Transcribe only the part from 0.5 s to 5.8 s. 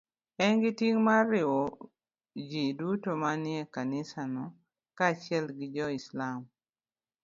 gi ting' mar riwo ji duto manie kanisano kaachiel gi